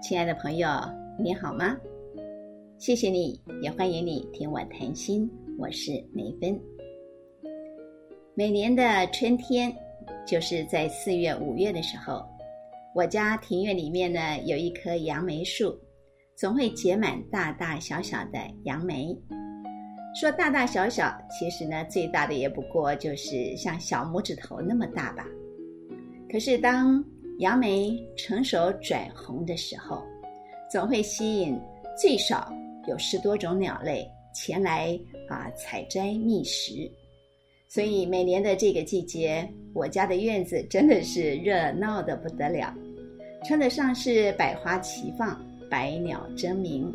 [0.00, 0.66] 亲爱的朋友，
[1.18, 1.76] 你好吗？
[2.78, 5.30] 谢谢你，也欢迎你听我谈心。
[5.58, 6.58] 我是梅芬。
[8.34, 9.70] 每年的春天，
[10.26, 12.24] 就是在四月、五月的时候，
[12.94, 15.78] 我家庭院里面呢有一棵杨梅树，
[16.34, 19.14] 总会结满大大小小的杨梅。
[20.18, 25.26] 说大大小小，其实呢最大的也不过就是像小拇指头那么大吧。
[26.32, 27.04] 可是当
[27.40, 30.04] 杨梅成熟转红的时候，
[30.70, 31.58] 总会吸引
[31.98, 32.52] 最少
[32.86, 36.90] 有十多种鸟类前来啊采摘觅食。
[37.66, 42.74] 所以每年的这个季节，我家的院子真的是热闹的不得了，
[43.42, 46.92] 称得上是百花齐放、百鸟争鸣。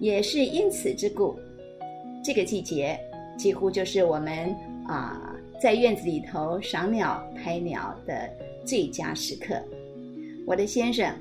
[0.00, 1.38] 也是因此之故，
[2.24, 2.98] 这个季节
[3.36, 4.50] 几乎就是我们
[4.86, 5.29] 啊
[5.60, 8.28] 在院子里头赏鸟、拍鸟的。
[8.62, 9.58] 最佳时刻，
[10.46, 11.12] 我的先生，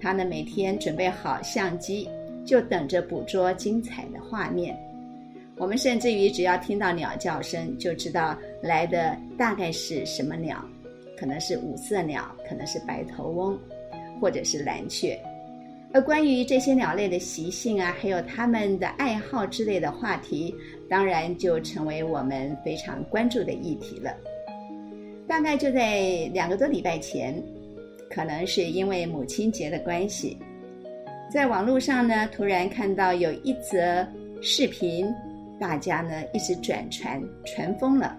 [0.00, 2.08] 他呢每天准备好相机，
[2.44, 4.76] 就等着捕捉精彩的画面。
[5.56, 10.62] 我们甚至于只要听到鸟叫声，就知道来的大概是什么鸟，
[11.16, 13.56] 可能是五色鸟，可能是白头翁，
[14.20, 15.18] 或者是蓝雀。
[15.94, 20.52] 而关于这些鸟类的习性啊，还有它们的爱好之类的话题，
[20.88, 24.14] 当然就成为我们非常关注的议题了。
[25.26, 27.42] 大概就在两个多礼拜前，
[28.08, 30.38] 可能是因为母亲节的关系，
[31.30, 34.06] 在网络上呢，突然看到有一则
[34.40, 35.06] 视频，
[35.60, 38.16] 大家呢一直转传传疯了，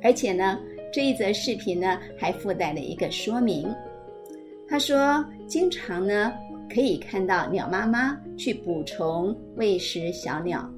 [0.00, 0.60] 而且呢，
[0.92, 3.68] 这一则视频呢还附带了一个说明，
[4.68, 6.32] 他说，经常呢
[6.72, 10.70] 可以看到鸟妈妈去捕虫喂食小鸟，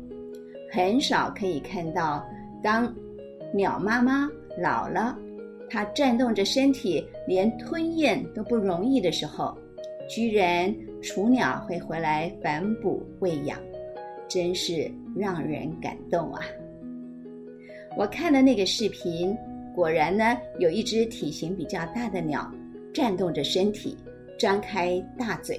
[0.71, 2.27] 很少可以看到
[2.63, 2.95] 当
[3.53, 4.29] 鸟妈妈。
[4.59, 5.17] 老了，
[5.71, 9.57] 它转动着身体，连吞咽都不容易的时候，
[10.09, 13.57] 居然雏鸟会回来反哺喂养，
[14.29, 16.43] 真是让人感动啊！
[17.97, 19.35] 我看的那个视频，
[19.73, 22.53] 果然呢，有一只体型比较大的鸟，
[22.93, 23.97] 转动着身体，
[24.37, 25.57] 张开大嘴，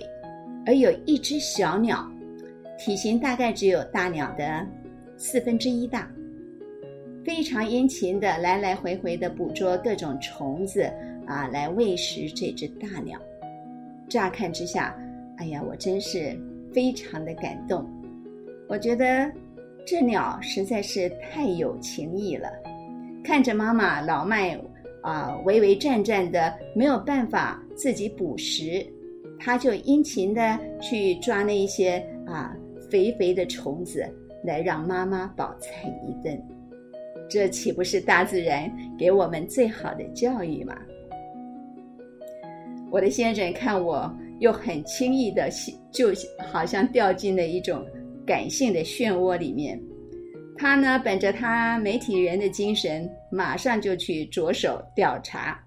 [0.66, 2.05] 而有一只小鸟，
[2.78, 4.67] 体型大概只有大鸟的
[5.23, 6.11] 四分之一大。
[7.23, 10.91] 非常殷勤的来来回回的捕捉各种虫子
[11.27, 13.19] 啊，来喂食这只大鸟。
[14.09, 14.97] 乍看之下，
[15.37, 16.35] 哎呀，我真是
[16.73, 17.87] 非常的感动。
[18.67, 19.31] 我觉得
[19.85, 22.49] 这鸟实在是太有情义了。
[23.23, 24.59] 看着妈妈老迈
[25.03, 28.83] 啊，唯唯战战的，没有办法自己捕食，
[29.39, 32.57] 它就殷勤的去抓那一些啊
[32.89, 34.03] 肥肥的虫子，
[34.44, 36.41] 来让妈妈饱餐一顿。
[37.29, 40.78] 这岂不是大自然给我们最好的教育吗？
[42.91, 45.50] 我的先生看我又很轻易的，
[45.91, 46.09] 就
[46.52, 47.85] 好像掉进了一种
[48.25, 49.81] 感性的漩涡里面。
[50.58, 55.58] 他呢，本着他媒体人的精神，马上就去着手调查。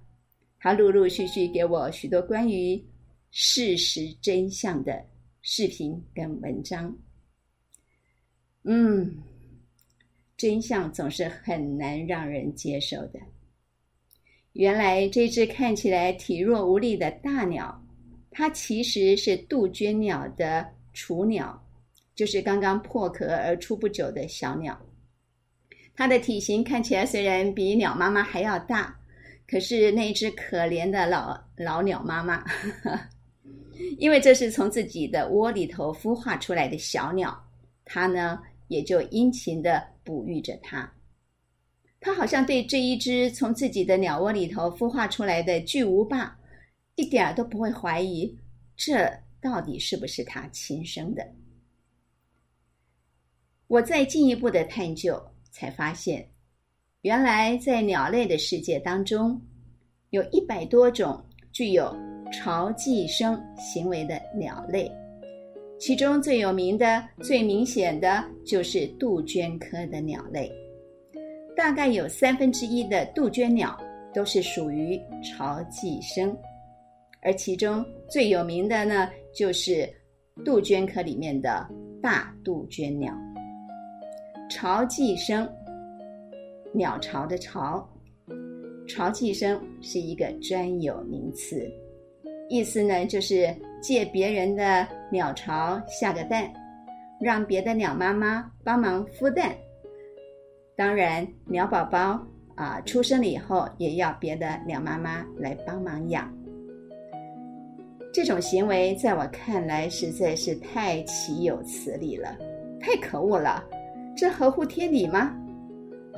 [0.61, 2.83] 他陆陆续续给我许多关于
[3.31, 5.03] 事实真相的
[5.41, 6.95] 视频跟文章。
[8.65, 9.23] 嗯。
[10.37, 13.21] 真相总是很难让人接受的。
[14.53, 17.81] 原来这只看起来体弱无力的大鸟，
[18.33, 21.65] 它其实是杜鹃鸟的雏鸟，
[22.17, 24.79] 就是刚刚破壳而出不久的小鸟。
[25.95, 28.95] 它的体型看起来虽然比鸟妈妈还要大，
[29.47, 32.45] 可是那只可怜的老老鸟妈妈，
[33.99, 37.41] 因为这是从自己的窝里头孵化出来的小鸟，
[37.85, 39.95] 它呢也就殷勤的。
[40.07, 40.93] 哺育着它，
[41.99, 46.39] 它好像对这一只从自己的鸟窝里头孵化出来的巨无霸，
[46.97, 48.39] 一点都不会怀疑
[48.77, 49.11] 这
[49.41, 51.27] 到底是不是它亲生的。
[53.67, 55.19] 我再进一步的探究，
[55.51, 56.29] 才发现，
[57.01, 59.41] 原来在鸟类的世界当中，
[60.11, 61.97] 有一百多种具有
[62.31, 64.93] 巢寄生行为的鸟类。
[65.87, 70.51] 其中最有名的、最明显的就是杜鹃科的鸟类，
[71.55, 73.79] 大概有三分之一的杜鹃鸟
[74.15, 76.35] 都是属于巢寄生，
[77.21, 79.87] 而其中最有名的呢，就是
[80.43, 81.69] 杜鹃科里面的
[82.03, 83.15] 大杜鹃鸟。
[84.49, 85.47] 巢寄生，
[86.73, 87.87] 鸟巢的巢，
[88.89, 91.71] 巢寄生是一个专有名词。
[92.55, 93.53] 意思呢，就是
[93.83, 96.49] 借别人的鸟巢下个蛋，
[97.21, 99.53] 让别的鸟妈妈帮忙孵蛋。
[100.77, 102.25] 当然，鸟宝宝
[102.55, 106.33] 啊出生了以后，也要别的鸟妈妈来帮忙养。
[108.13, 112.39] 这种行为在我看来实在是太岂有此理了，
[112.81, 113.65] 太可恶了！
[114.17, 115.37] 这合乎天理吗？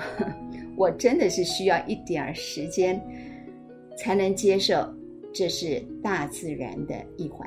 [0.77, 3.03] 我真的是需要一点儿时间
[3.97, 4.87] 才能接受，
[5.37, 7.47] 这是大自然的一环。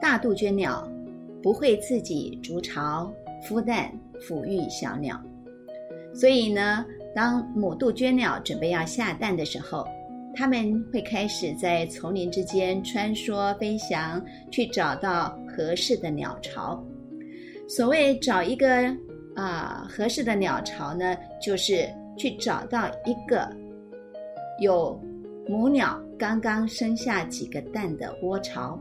[0.00, 0.90] 大杜鹃鸟
[1.40, 3.12] 不会自己筑巢、
[3.46, 5.22] 孵蛋、抚育小鸟，
[6.12, 6.84] 所以呢，
[7.14, 9.86] 当母杜鹃鸟准备要下蛋的时候，
[10.34, 14.20] 它们会开始在丛林之间穿梭飞翔，
[14.50, 16.84] 去找到合适的鸟巢。
[17.68, 18.66] 所谓找一个。
[19.36, 23.48] 啊，合适的鸟巢呢，就是去找到一个
[24.60, 25.00] 有
[25.48, 28.78] 母鸟刚刚生下几个蛋的窝巢。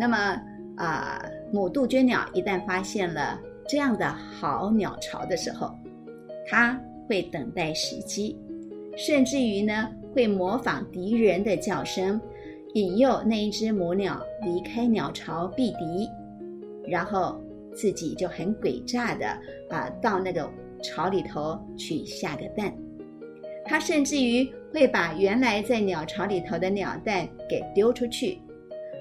[0.00, 0.40] 那么
[0.76, 3.38] 啊，母杜鹃鸟一旦发现了
[3.68, 5.70] 这样的好鸟巢的时候，
[6.48, 8.36] 它会等待时机，
[8.96, 12.20] 甚至于呢，会模仿敌人的叫声，
[12.74, 16.08] 引诱那一只母鸟离开鸟巢避敌，
[16.88, 17.40] 然后。
[17.78, 19.26] 自己就很诡诈的
[19.68, 20.50] 啊，到那个
[20.82, 22.72] 巢里头去下个蛋。
[23.66, 28.38] 它甚至于会把原来在鸟巢里头的鸟蛋给丢出去，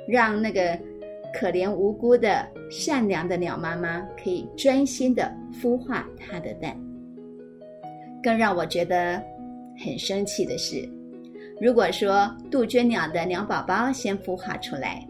[0.07, 0.77] 让那个
[1.33, 6.75] 可怜无辜的善良的鸟妈妈可以专心的孵化它的蛋。
[8.23, 9.21] 更让我觉得
[9.83, 10.89] 很生气的是，
[11.61, 15.05] 如果说杜鹃鸟的鸟宝宝先孵化出来，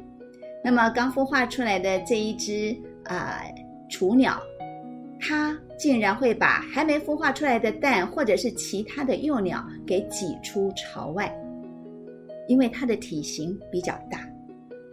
[0.64, 2.76] 那么刚孵化出来的这一只。
[3.08, 3.44] 啊，
[3.88, 4.42] 雏鸟，
[5.20, 11.34] 它竟然会把还没孵化出来的蛋，或者是其他的幼鸟给挤出巢外，
[12.48, 14.28] 因为它的体型比较大，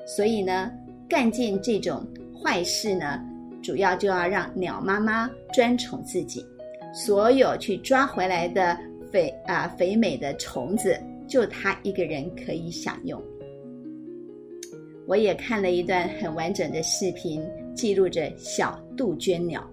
[0.06, 0.70] 所以呢，
[1.08, 3.20] 干尽这种坏事呢，
[3.62, 6.44] 主要就要让鸟妈妈专宠自己，
[6.92, 8.76] 所有去抓回来的
[9.10, 10.98] 肥啊肥美的虫子，
[11.28, 13.22] 就它一个人可以享用。
[15.06, 17.42] 我也看了一段很完整的视频。
[17.74, 19.66] 记录着小杜鹃鸟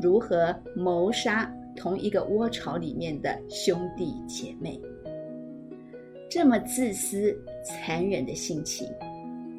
[0.00, 4.80] 如何谋杀同一个窝巢里面的兄弟姐妹，
[6.28, 8.86] 这么自私残忍的性情，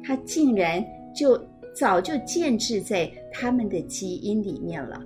[0.04, 0.84] 他竟然
[1.14, 1.38] 就
[1.74, 5.00] 早就建制在他们的基因里面了，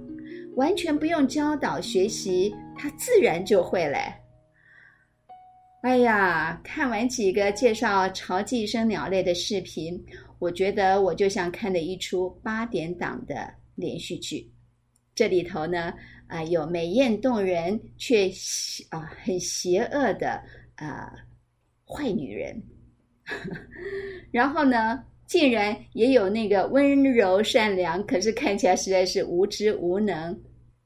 [0.56, 3.98] 完全不用教导学习，他自然就会了。
[5.82, 10.02] 哎呀，看完几个介绍巢寄生鸟类的视频。
[10.38, 14.50] 我觉得我就像看了一出八点档的连续剧，
[15.16, 15.92] 这里头呢
[16.28, 18.30] 啊有美艳动人却
[18.90, 20.40] 啊很邪恶的
[20.76, 21.12] 啊
[21.84, 22.62] 坏女人，
[24.30, 30.38] 然后呢竟然也有那个温柔善良，可是看起来实在是无知无能，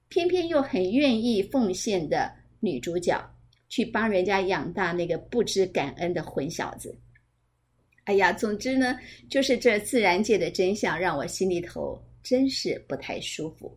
[0.09, 3.21] 偏偏又很愿意奉献的女主角，
[3.69, 6.97] 去帮人家养大那个不知感恩的混小子。
[8.05, 8.97] 哎呀，总之呢，
[9.29, 13.77] 就是这自然界的真相让我心里头真是不太舒服。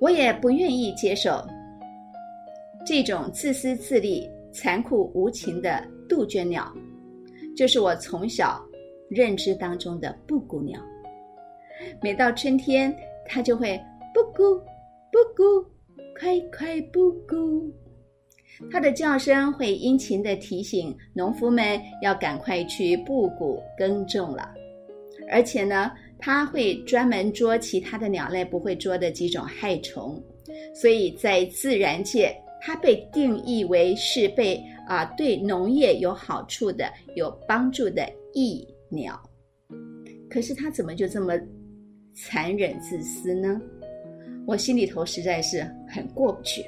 [0.00, 1.42] 我也不愿意接受
[2.84, 6.70] 这种自私自利、残酷无情的杜鹃鸟，
[7.56, 8.62] 就是我从小
[9.08, 10.80] 认知当中的布谷鸟。
[12.02, 12.94] 每到春天，
[13.26, 13.80] 它就会
[14.12, 14.58] 布谷
[15.10, 15.66] 布谷，
[16.18, 17.72] 快快布谷。
[18.70, 24.52] 它的叫声会殷勤地提醒农夫们要赶快去布谷耕种了，
[25.30, 25.90] 而且呢，
[26.24, 30.18] 它会专门捉其他的鸟类不会捉的几种害虫，
[30.74, 39.20] 所以在自然界，它被定义为是被啊对农业有好处的、有帮助的益鸟。
[40.30, 41.38] 可是它怎么就这么
[42.14, 43.60] 残忍自私呢？
[44.46, 46.64] 我心里头实在是很过不去，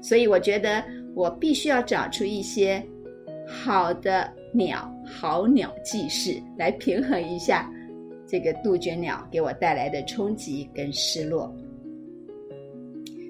[0.00, 0.82] 所以我觉得。
[1.14, 2.80] 我必须要找出一些
[3.44, 7.68] 好的鸟、好鸟记事来平衡一下
[8.28, 11.52] 这个杜鹃鸟给我带来的冲击跟失落。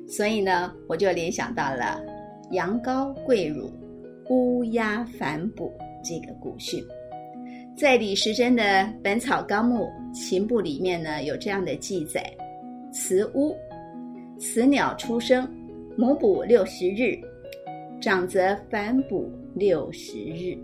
[0.08, 2.02] 所以呢，我就联想到了
[2.50, 3.70] “羊羔跪乳，
[4.28, 5.72] 乌鸦反哺”
[6.04, 6.84] 这个古训。
[7.76, 8.62] 在李时珍的
[9.02, 12.24] 《本草纲目·禽部》里面呢，有这样的记载
[12.92, 13.54] ：“雌乌，
[14.38, 15.48] 雌鸟出生，
[15.96, 17.16] 母哺六十日。”
[18.00, 20.56] 长则反哺六十日，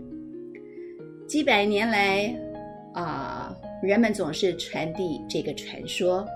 [1.27, 2.33] 几百年来，
[2.93, 3.53] 啊，
[3.85, 6.27] 人们总是传递这个传说：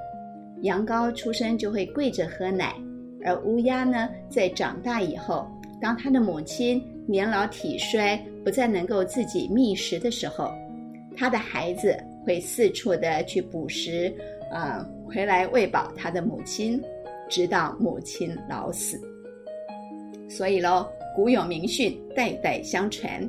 [0.61, 2.75] 羊羔出生就会跪着喝奶，
[3.25, 5.49] 而乌鸦呢，在长大以后，
[5.81, 8.15] 当它的母亲年老体衰，
[8.45, 10.51] 不再能够自己觅食的时候，
[11.17, 14.13] 它的孩子会四处的去捕食，
[14.51, 16.79] 啊，回来喂饱它的母亲，
[17.27, 19.01] 直到母亲老死。
[20.29, 23.27] 所以喽，古有名训，代代相传。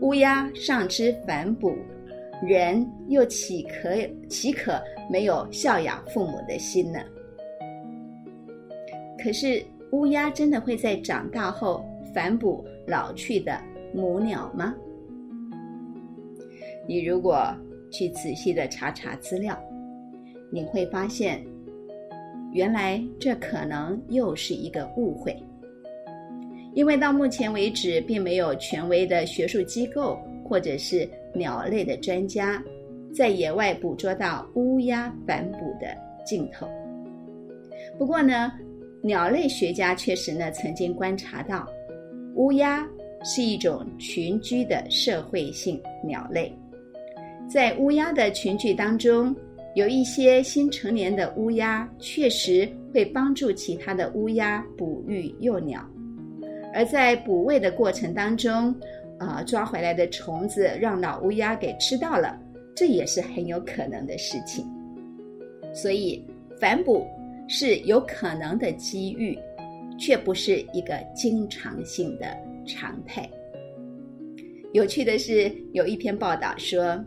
[0.00, 1.72] 乌鸦尚知反哺，
[2.46, 3.96] 人又岂可
[4.28, 4.78] 岂可
[5.10, 7.00] 没有孝养父母的心呢？
[9.18, 11.82] 可是，乌鸦真的会在长大后
[12.12, 13.58] 反哺老去的
[13.94, 14.74] 母鸟吗？
[16.86, 17.46] 你如果
[17.90, 19.58] 去仔细的查查资料，
[20.50, 21.42] 你会发现，
[22.52, 25.34] 原来这可能又是一个误会。
[26.74, 32.62] 因为到目前为止，并没有权威的学术机构或者是鸟类的专家，
[33.14, 36.68] 在野外捕捉到乌鸦反哺的镜头。
[37.98, 38.52] 不过呢，
[39.02, 41.68] 鸟类学家确实呢曾经观察到，
[42.34, 42.86] 乌鸦
[43.22, 46.52] 是一种群居的社会性鸟类，
[47.48, 49.34] 在乌鸦的群聚当中，
[49.74, 55.84] 有一些新成年的乌鸦确实会帮助其他的乌鸦哺育幼鸟。
[56.72, 58.74] 而在捕喂的过程当中，
[59.18, 62.38] 啊，抓回来的虫子让老乌鸦给吃到了，
[62.74, 64.66] 这也是很有可能的事情。
[65.74, 66.24] 所以
[66.60, 67.06] 反哺
[67.48, 69.38] 是有可能的机遇，
[69.98, 73.28] 却不是一个经常性的常态。
[74.72, 76.98] 有趣的是，有一篇报道说，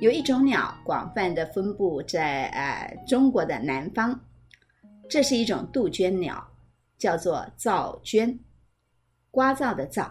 [0.00, 4.18] 有一种鸟广泛的分布在呃中国的南方，
[5.08, 6.42] 这是一种杜鹃鸟，
[6.96, 8.38] 叫做噪鹃。
[9.32, 10.10] 聒噪的噪，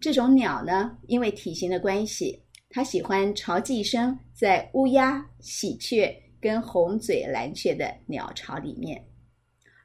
[0.00, 2.40] 这种鸟呢，因为体型的关系，
[2.70, 9.04] 它喜欢巢寄生在乌鸦、喜鹊跟红嘴蓝雀的鸟巢里面。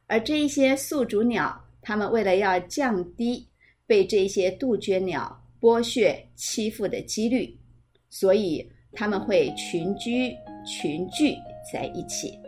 [0.08, 3.46] 而这一些宿主鸟，它们为了要降低
[3.86, 7.54] 被这些杜鹃鸟剥削欺负的几率，
[8.10, 10.34] 所以他们会群居
[10.66, 11.36] 群聚
[11.74, 12.40] 在一起，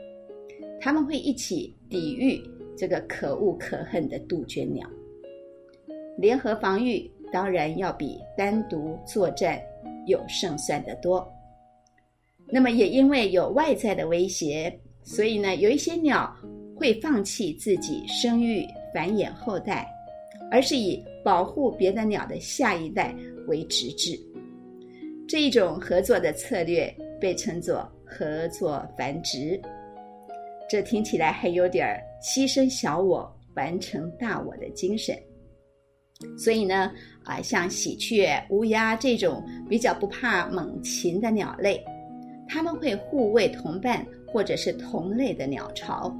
[0.80, 2.42] 他们会一起抵御
[2.78, 4.90] 这个可恶可恨的杜鹃鸟。
[6.18, 9.62] 联合防御当然要比单独作战
[10.06, 11.28] 有胜算的多。
[12.50, 16.34] 那么也因为有外在的威胁，所以呢，有一些鸟
[16.76, 19.86] 会放弃自己生育繁衍后代，
[20.50, 23.14] 而是以保护别的鸟的下一代
[23.48, 24.18] 为直至。
[25.28, 29.62] 这一种合作的策略被称作合作繁殖。
[30.70, 35.18] 这听起来还有点牺牲小我完成大我的精神。
[36.38, 36.92] 所以呢，
[37.24, 41.84] 啊，像喜鹊、乌鸦这种比较不怕猛禽的鸟类，
[42.48, 46.12] 他们会护卫同伴或者是同类的鸟巢，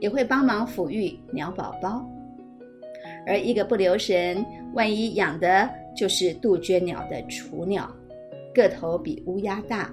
[0.00, 2.02] 也会帮忙抚育鸟宝宝。
[3.26, 7.90] 而一个不留神，万一养的就是杜鹃鸟的雏鸟，
[8.54, 9.92] 个头比乌鸦大，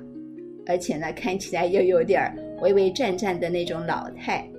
[0.66, 4.50] 而且呢，看起来又有点儿微微颤颤的那种老态，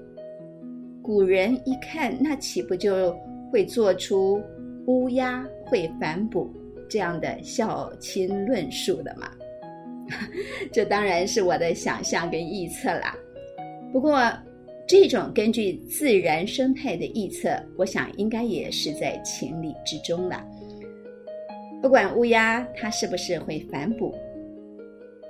[1.02, 3.16] 古人一看，那岂不就
[3.50, 4.38] 会做出？
[4.87, 6.53] 乌鸦会反哺
[6.89, 9.31] 这样的孝亲论述的嘛？
[10.73, 13.17] 这当然是我的想象跟臆测啦。
[13.93, 14.21] 不过，
[14.87, 20.45] 这种根据自然生态的臆测，我想应该也是在情理之中了。
[21.81, 24.15] 不管乌鸦它是不是会反哺，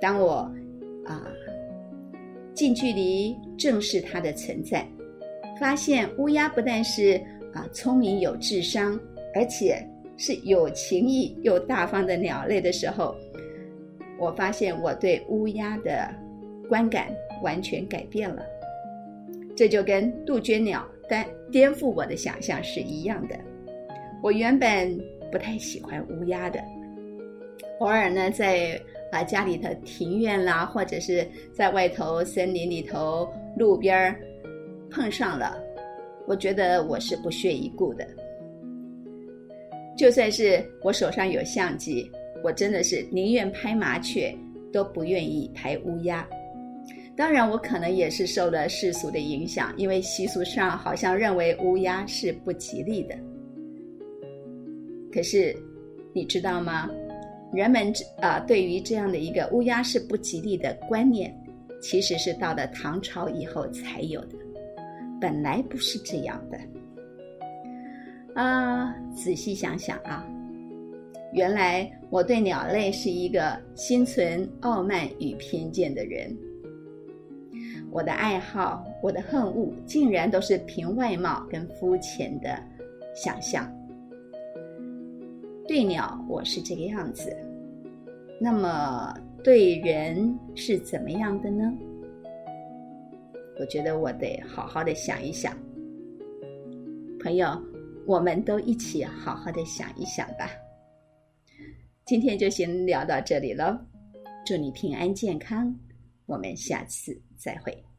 [0.01, 0.51] 当我
[1.05, 1.27] 啊
[2.53, 4.87] 近距离正视它的存在，
[5.59, 7.21] 发现乌鸦不但是
[7.53, 8.99] 啊聪明有智商。
[9.33, 9.83] 而且
[10.17, 13.15] 是有情义又大方的鸟类的时候，
[14.19, 16.07] 我发现我对乌鸦的
[16.69, 17.07] 观感
[17.41, 18.43] 完全改变了。
[19.55, 23.35] 这就跟杜鹃鸟颠颠覆我的想象是一样的。
[24.21, 24.97] 我原本
[25.31, 26.59] 不太喜欢乌鸦的，
[27.79, 28.79] 偶尔呢在
[29.11, 34.15] 啊家里的庭院啦，或者是在外头森林里头、路边
[34.89, 35.61] 碰上了，
[36.25, 38.07] 我觉得我是不屑一顾的。
[39.95, 42.11] 就算是我手上有相机，
[42.43, 44.35] 我真的是宁愿拍麻雀，
[44.71, 46.27] 都不愿意拍乌鸦。
[47.15, 53.15] 当然，我可能也是受了世俗的影响，因为习俗上好像认为乌鸦是不吉利的。
[55.11, 55.55] 可是，
[56.11, 56.89] 你知道吗？
[57.53, 61.31] 人们啊，对于这样的一个乌鸦是不吉利的观念，
[61.79, 64.35] 其实是到了唐朝以后才有的，
[65.21, 66.57] 本来不是这样的。
[68.35, 70.25] 啊，仔细想想啊，
[71.33, 76.35] 原来我对鸟类是一个心存傲慢与偏见的人。
[77.91, 82.57] 我的爱好，我的恨恶，竟然都是凭外貌跟肤浅的
[83.15, 83.71] 想象。
[85.67, 87.35] 对鸟我是这个样子，
[88.39, 89.13] 那么
[89.43, 91.71] 对人是怎么样的呢？
[93.59, 95.55] 我觉得我得好好的想一想，
[97.21, 97.47] 朋友。
[98.05, 100.49] 我们都一起好好的想一想吧。
[102.05, 103.85] 今天就先聊到这里了，
[104.45, 105.73] 祝你平安健康，
[106.25, 107.92] 我们下次再会。